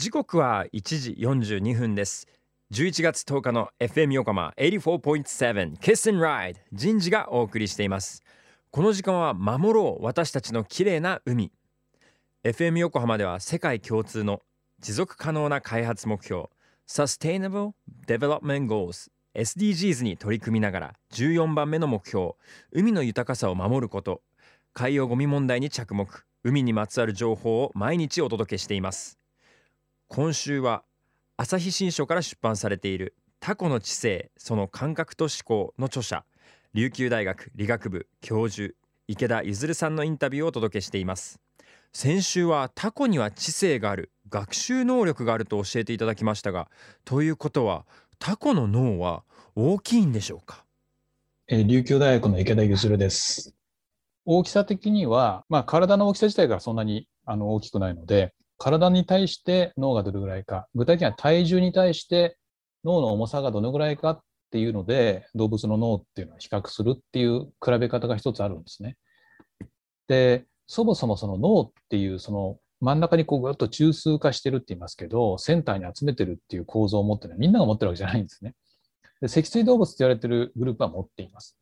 [0.00, 2.26] 時刻は1時42分です。
[2.72, 8.22] 11月10日の FM 横浜84.7 Kiss and Ride 人事がお送りしています。
[8.70, 11.52] この時間は守ろう私たちの綺麗な海。
[12.44, 14.40] FM 横浜では世界共通の
[14.80, 16.46] 持続可能な開発目標
[16.88, 17.72] Sustainable
[18.06, 22.36] Development Goals SDGs に取り組みながら14番目の目標
[22.72, 24.22] 海の豊かさを守ること
[24.72, 26.08] 海洋ゴミ問題に着目
[26.42, 29.19] 海にまつわる情報を毎日お届けしています。
[30.12, 30.82] 今週は
[31.36, 36.24] 朝日新書から出版されているタコの知性その感覚と思考の著者
[36.74, 38.74] 琉球大学理学部教授
[39.06, 41.38] 池田譲さんのインタビューをお届けしています
[41.92, 46.68] 先週はタコには知性がある学習能力があると教えていただきましたが
[47.04, 47.86] ということは
[48.18, 49.22] タコの脳は
[49.54, 50.64] 大きいんでしょうか？
[51.46, 53.54] えー琉球大学の池田譲です。
[54.24, 62.36] 大きさ的には、まあ、体の大きさ自体がそんなにあの大きくないので、体に対して脳がどれぐらいか、具体的には体重に対して
[62.84, 68.98] 脳の重さがどのぐらいかっていうので、動物の脳っていうのは比較するっていう比べ方が一つあるんですね。
[70.08, 78.54] で、そもそもその脳っていうその真ん中にこうぐっと中枢化してるって言いますけど、センターに集めてるっていう構造を持ってるのはみんなが持ってるわけじゃないんですね。
[79.22, 81.56] で脊椎動物と言われてるグループは持っています。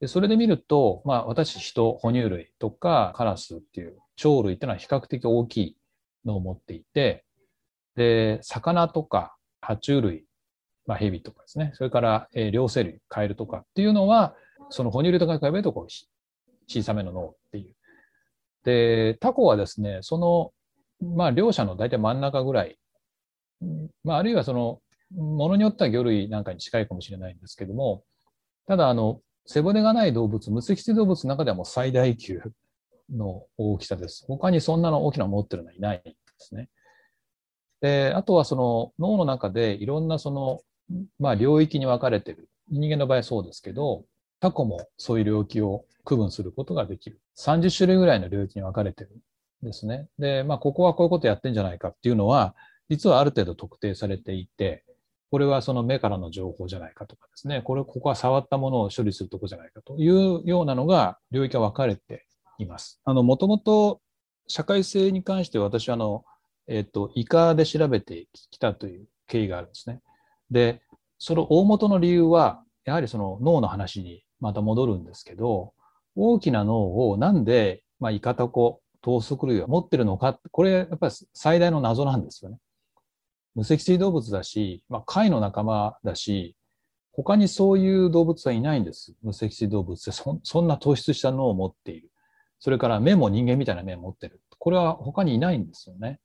[0.00, 5.76] でそれで見ると、まあ、私、人、哺乳類とかカラスっていう鳥類っていうのは比較的大きい
[6.24, 7.24] のを持っていて、
[7.96, 10.24] で、魚とか爬虫類、
[10.86, 14.34] まあ、ヘビとかですね、それから、えー両生類、カエルとかっていうのは、
[14.70, 15.86] その哺乳類とか比べるとこう
[16.66, 17.74] 小さめの脳っていう。
[18.64, 20.52] で、タコはですね、その、
[21.16, 22.78] まあ、両者の大体真ん中ぐらい、
[24.04, 24.80] まあ、あるいはその、
[25.14, 28.02] ものによっては魚類なんかに近いかもしれないんですけども、
[28.66, 32.40] ただ、あの、背骨がない動物、無脊椎動物の中ではもう最大級。
[33.10, 34.24] の大きさです。
[34.26, 36.68] 他にそんなの大きなの持ってるのはいないですね。
[37.80, 40.60] で、あとはその脳の中でいろんなその、
[41.18, 42.48] まあ領域に分かれてる。
[42.70, 44.04] 人間の場合そうですけど、
[44.40, 47.20] タコもそういう領域を区分することができる。
[47.38, 49.10] 30種類ぐらいの領域に分かれてる
[49.62, 50.08] んですね。
[50.18, 52.54] で、まあここはこういうことやってんじゃないかっていうのは、
[52.88, 54.84] 実はある程度特定されていて、
[55.30, 62.26] これはその目からの情報じゃないかとかですね、これ、ここは触ったものを処理するとこじゃないかというようなのが領域が分かれて
[62.62, 63.00] います。
[63.04, 64.00] あの、もともと
[64.46, 66.24] 社会性に関して私はあの、
[66.66, 70.00] えっ、と、イカで調べてきたという経緯があるんですね。
[70.50, 70.82] で、
[71.18, 75.72] その大元の理由は、やはりその脳の話にまた戻るんですけど、
[76.16, 82.58] 大きな脳をなんで、まあ、イカタコ、トウソク類が持ってるのか、これやっぱり最大の謎なんですよね。
[83.54, 86.56] 無脊椎動物だし、まあ、貝の仲間だし、
[87.12, 89.14] 他にそういう動物はいないんです。
[89.22, 92.10] 無脊椎動物でそそんな突出した脳を持っている。
[92.62, 94.40] それから目も人間みたいな目を持ってる。
[94.60, 96.20] これは他にいないんですよね。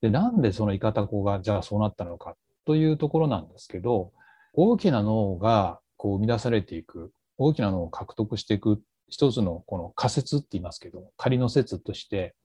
[0.00, 4.12] で、なんでそのイカタコがじゃあそうなったのかというところなんですけど、
[4.52, 12.36] 大きな脳がこう生み出されていく、大きな脳を獲得していく一つのこの仮説って言いますけど、仮の説として、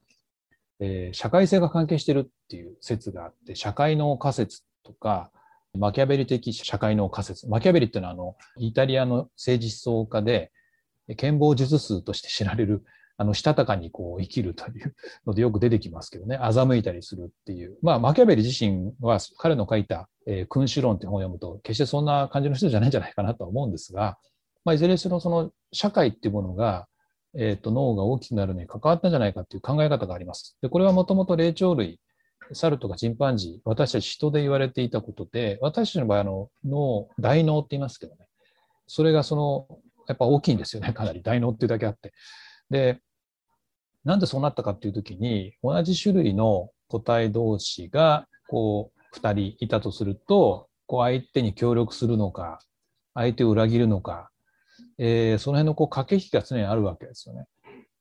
[0.80, 5.30] えー社会性が関係してるっていう説があって、社会脳仮説とか、
[5.72, 7.48] マキャベリ的社会脳仮説。
[7.48, 10.50] マキャベリっていうのは、あの、イタリアの政治思想家で、
[11.16, 12.84] 剣謀術数として知られる、
[13.16, 14.94] あの、したたかにこう生きるという
[15.26, 17.76] のでよく出てきますけどね、欺いたりするっていう。
[17.82, 24.18] まあ、マキャベリ自身は彼の書いた、えー君主論って本を読むと、決してそんな感じの人じゃないんじゃないかなとは思うんですが、
[24.64, 26.86] まあ、いずれにしろその社会っていうものが、
[27.36, 30.56] えっ、と、脳が大きくなるのに関わったんじゃないかっていう考え方があります。
[30.62, 32.00] で、これはもともと霊長類、
[32.52, 38.26] 猿とかチンパンジー、私たち人で言われていたことで、私たちの場合、あの、脳、大脳って言いますけどね。
[38.86, 41.22] それがその、やっぱ大きいんですよね、かなり。
[41.22, 42.12] 大脳っていうだけあって。
[42.70, 43.00] で、
[44.04, 52.58] なんでそうなったかっていうときに、同じ種類の個体同士が、こう、二人いたとすると、こう、相手に協力するのか、
[53.14, 54.30] 相手を裏切るのか、
[54.98, 57.46] えーその辺のこう駆け引きが常にあるわけですよね。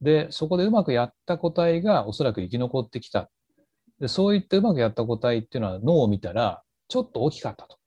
[0.01, 3.29] で、そこでうまくやった個体がおそらく生き残ってきた。
[3.99, 7.77] で、そういってうまくやった個体っていうのは脳を見たら、ちょっと大きかったと。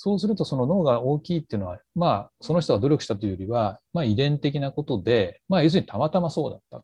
[0.00, 6.80] そうするとその脳が大きいっていうのは、まあ、その人が努力したというよりは、まあ遺伝的なことで、まあ要するにたまたまそうだった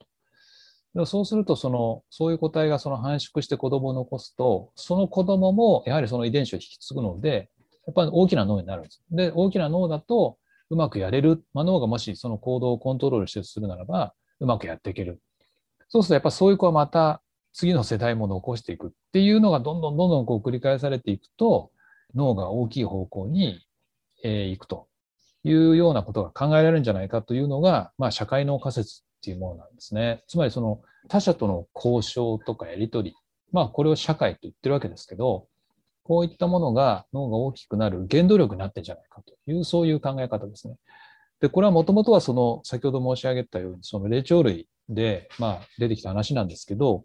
[0.96, 1.06] と。
[1.06, 7.50] そうすると、その、そういう個体がその繁殖して子供を残すと、その子供もやはりその遺伝子を引き継ぐので、
[7.87, 9.00] やっぱり大きな脳になるんです。
[9.12, 10.38] で、大きな脳だと、
[10.70, 11.44] うまくやれる。
[11.52, 15.20] まあ、脳がもしその行動をコントロールしてするならば、うまくやっていける。
[15.88, 17.22] そうするとやっぱそういう子はまた
[17.52, 21.70] 次の世代も残していくっていうのがどんどんどんどんこう繰り返されていくと、
[22.14, 23.61] 脳が大きい方向に、
[24.22, 24.88] えー行くと
[25.43, 30.25] いうようなことが考えられるんじゃないかというのが、まあ、社会脳仮説っていうものなんですね。
[30.26, 33.16] つまりその他者との交渉とかやり取り
[33.55, 35.46] まあこれを社会と言ってるわけですけど、
[36.02, 40.75] こういったものが脳が大きくなる原動力になってんじゃないかという、そういう考え方ですね。
[41.40, 47.05] で、これはもともとはその、先ほど申し上げたように、その霊長類で、まあ、出てきた話なんですけど、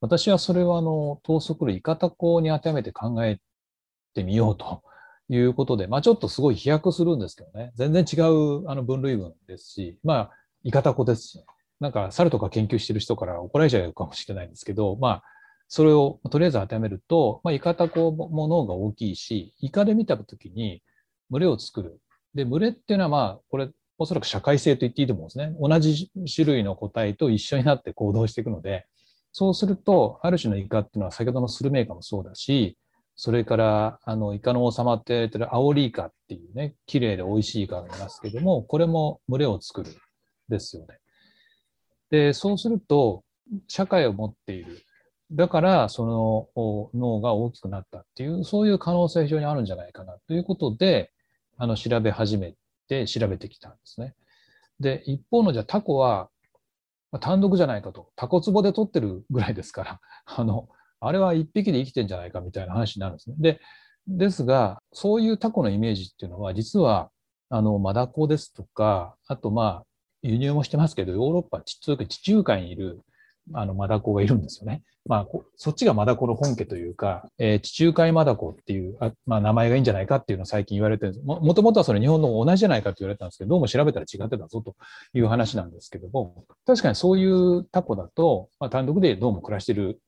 [0.00, 3.40] 私はそれは、あの、等速類、イカタコに当てはめて考え
[4.12, 4.82] てみようと
[5.28, 10.30] いうことで、まあ、ちょっとすごい飛躍するんですけどね、全然違うあの分類群ですし、まあ、
[10.64, 11.44] イカタコですし、ね、
[11.80, 15.22] なんか猿とか研究してる人から怒られちゃうかもしれないんですけど、まあ、
[15.68, 20.82] それをとりあえず当てはめると、まあ、イカタコも脳が大きいし、イカで見たときに
[21.30, 22.00] 群れを作る。
[22.34, 25.54] で、群れっていうのは、まあ、これ、おそらく社会性と言っていいと思うんですね。
[25.60, 28.86] 同じ種類の個体と一緒になって行動していくので、
[29.32, 32.76] そうすると、ある種のイカっていうのは先ほどのスルメイカもそうだし、
[33.22, 39.94] それから、あの、イカの王様って言われてるアオリイカっていうね、綺麗で美味しいイカがいますけども、これも群れを作る
[40.48, 41.00] ですよね。
[42.08, 43.22] で、そうすると、
[43.68, 44.80] 社会を持っている。
[45.32, 51.12] だから、その脳が大きくなったっていう、そういう可能性非常にあるんじゃないかなということで、
[51.58, 52.54] あの、調べ始め
[52.88, 54.14] て、調べてきたんですね。
[54.80, 56.30] で、一方のじゃあタコは、
[57.12, 58.12] ま、単独じゃないかと。
[58.16, 60.70] タコツボで取ってるぐらいですから、あの、
[61.00, 63.36] あれは一匹で生きてんじゃないかみたいな話になるんですね。
[63.38, 63.60] で、
[64.06, 67.10] ですが、そういうタコのイメージっていうのは、実は、
[67.48, 69.86] あの、マダコですとか、あと、まあ、
[70.22, 71.78] 輸入もしてますけど、ヨーロッパ、地
[72.20, 73.00] 中海にいる
[73.52, 74.82] あのマダコがいるんですよね。
[75.06, 75.26] まあ、
[75.56, 81.24] そっちがマダコの本家というか、えー、地中海マダコっていうあ、まあ、名前がいいんじゃないかっていうのを最近言われてるんです。
[81.24, 84.76] もともとはそれ日本の同じじゃないかって言われたんですけど、どうも調べたら違ってたぞと
[85.14, 90.00] いう話なんですけども、確かにそういうタコだと、まあ、単独でどうも暮らしてる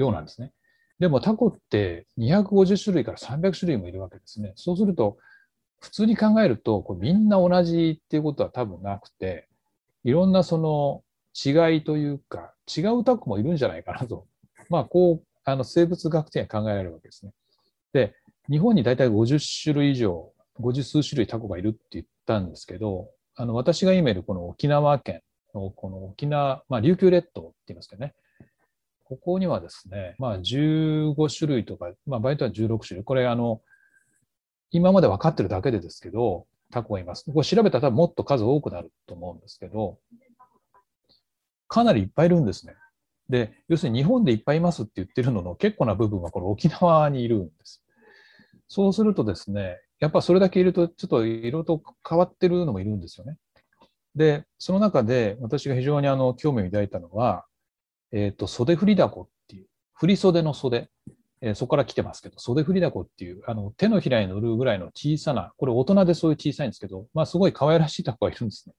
[0.00, 0.52] ようなんですね。
[0.98, 4.52] でもタコって250種類から300種類もいるわけですね。
[4.56, 5.18] そうすると、
[5.80, 9.48] 普通に考えると、こみんな同じっていうことは多分なくて、
[10.04, 11.02] いろんなその
[11.34, 14.26] 違いというか、違うタコもいるんじゃないかなと。
[14.68, 17.32] まあ、こう、あの生物学的には考えられるわけですね。
[17.92, 18.14] で、
[18.50, 25.22] 日本に大体50種類以上、50数種類タコがいるって言ったんですけど、あの私が今いるこの沖縄県
[25.54, 28.14] のこの沖縄、まあ、琉球列島って言いますけどね、
[29.10, 33.60] ここにはですね、まあ、15種類とか、まあ、場合とは16種類、これあの、
[34.70, 37.24] 今まで分かってるだけでですけど、タコがいます。
[37.24, 39.98] これ調べたら多分もっと数多くなると思うんですけど、
[41.66, 42.74] かなりいっぱいいるんですね。
[43.28, 47.82] で、要するに日本でいっぱいいますって言ってるのの結構な部分はこの沖縄にいるんです。
[48.68, 53.38] そうするとですね、やっぱそれだけいるとちょっといろいろと変わってるのもいるんですよね。
[54.14, 57.44] で、その中で私が非常にあの興味を抱いたのは、
[58.12, 60.88] えっ、ー、と、袖振りだこっていう、振り袖の袖、
[61.40, 68.74] えー、そこから来てますけど、袖振りだこっていう、あの手のひらに乗るぐらいの小さな、これ大人でそういう小さいんですけど、まあすごい可愛らしいタコがいるんですね。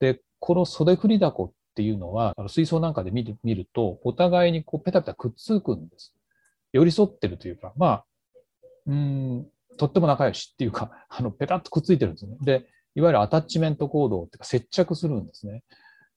[0.00, 6.14] で、この袖振りだこっていうのは、あの水槽なんかで見る見ると、お互いにこうペタペタくっつくんです。
[6.72, 8.04] 寄り添ってるというか、まあ、
[8.86, 9.46] うん、
[9.76, 12.36] とっても仲良しっていうか、あのペタッとくっついてるんですね。
[12.40, 15.62] で、いわゆるアタッチメント行動っていうか接着するんですね。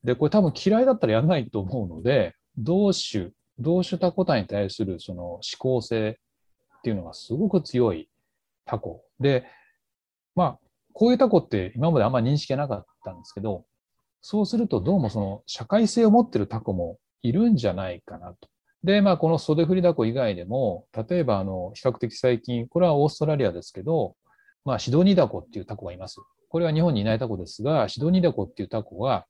[0.08, 6.18] で、これ多分嫌いだったらやらないと思うので、同種、同種タコ体に対するその思考性
[6.78, 8.10] っていうのがすごく強い
[8.66, 9.04] タコ。
[9.20, 9.46] で、
[10.34, 10.60] まあ、
[10.94, 13.66] こういうタコって今まであんまり認識がなかったんですけど、
[14.22, 18.48] そうするとどうもその社会性を持ってるタコもいるんじゃないかなと。
[18.86, 24.16] で、まあ、この袖振りダコ以外でも、例えば、あの、比較的最近、これはオーストラリアですけど、
[24.64, 26.22] まあ、シドニダコっていうタコがいます。
[26.48, 29.26] これは日本にいないタコですが、シドニダコっていうタコが、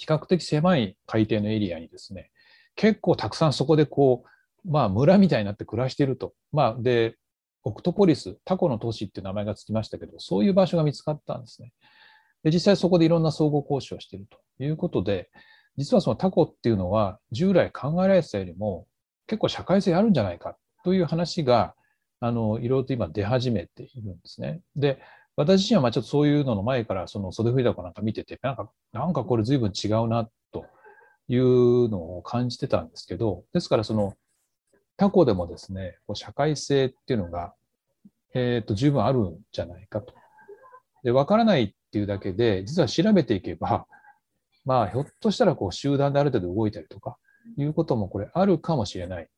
[0.00, 2.30] 比較的狭い海底のエリアにですね、
[2.74, 4.24] 結構たくさんそこでこ
[4.64, 6.32] う、まあ、村みたいになって暮らしていると。
[6.52, 7.16] まあ、で、
[7.64, 11.74] オクトポリス、タコの都市っていう名前がつきましたけど、そういう場所が見つかったんですね。
[12.44, 15.28] で、実際そこでいろんな相互交渉をしているということで、
[15.76, 18.86] 実はそのタコっていうのは従来考えられてたよりも
[19.26, 21.74] 結構社会性あるんじゃないかという話が、
[22.20, 24.62] あの、いろいろと今出始めているんですね。
[24.76, 24.98] で、
[25.36, 30.66] 私自身はまあちょっとそういうのの前からその袖振りだこなんか見てて、なんか、なんかこれ随分違うなと
[31.28, 34.14] いうのを感じてたんですけど、ですからその
[35.00, 37.54] タコでもですね、社会性っていうのが、
[38.34, 40.12] えっ、ー、と、十分あるんじゃないかと。
[41.02, 43.86] で、わからないっていうだけで、実は調べていけば、
[44.66, 47.16] まあ、ひょっとしたらこう集団である程度動いたりとか
[47.56, 49.28] いうこともこれあるかもしれない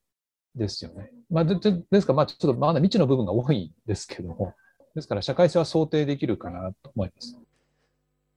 [0.56, 1.10] ですよね。
[1.30, 1.54] まあ、で
[1.90, 4.54] ですから、まあ、ちょっとまだ未知の部分が多いんですけども、
[4.94, 7.38] ですから社会性は想定できるかなと思います。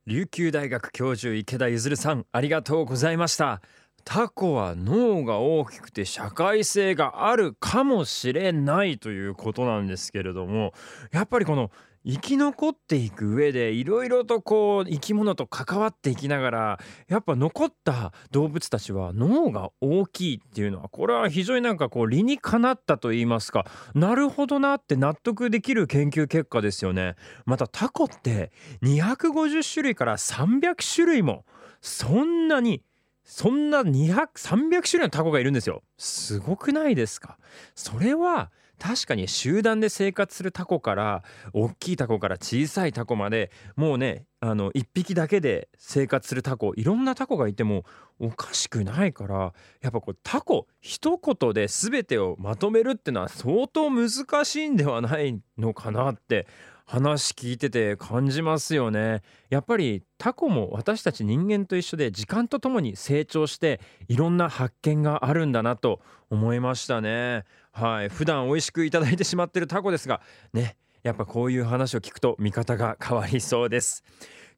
[0.07, 3.63] 琉球大学教授池田譲さんありがとうございました
[4.05, 10.73] タコは脳が大きくて社会性があるかもしれないということなんですけれども
[11.11, 11.71] やっぱりこの
[12.07, 27.15] 生き残っていく上でいろいろとこう生き物と関わっていきながらやっぱ残った動物たちは脳が大きいっていうのはこれは非常になんかこう理にかなったと言いますかなるほどなって納得できる研究結果ですよね。
[27.47, 28.51] またタコって
[28.83, 31.43] 250種類から300種類も
[31.81, 32.83] そんなに
[33.25, 35.83] そんな200、300種類のタコがいるんですよ。
[35.97, 37.37] すごくないですか？
[37.73, 47.85] それは確かに集団で生活するタコから大きいタコから小さいタコまでもうねあの1匹だけで生活するタコいろんなタコがいても
[48.19, 54.09] おかしくないからやっぱこうタコ一言で全てをまとめるってのは相当難
[54.43, 56.45] しいんではないのかなって
[56.85, 59.23] 話聞いてて感じますよね。
[59.49, 65.99] やっぱりタコも私たち人間と一緒で時間とともに成長していろんな発見があるんだなと
[66.29, 67.43] 思いましたね。
[67.71, 68.09] はい。
[68.09, 70.21] 普段美味しくいただいてしまってるタコですが
[70.53, 74.03] ねやっぱこういう話を聞くと見方が変わりそうです。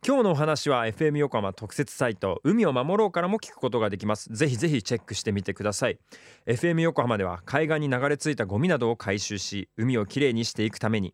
[0.05, 4.29] 今日のお話は FM 横浜特設サイト海を守ろうからも聞くことができます。
[4.33, 5.97] ぜひぜひチェックしてみてください。
[6.45, 11.13] FM 横浜では海岸に流れ着いたゴミなどを回収し海をきれいにしていくために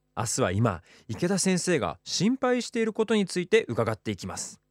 [0.15, 4.61] 明日は今池田先生が心配していることについて伺っていきます。